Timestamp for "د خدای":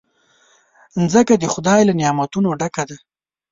1.37-1.81